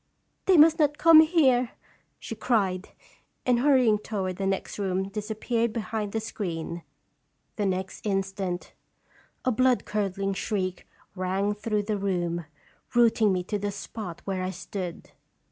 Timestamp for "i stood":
14.41-15.11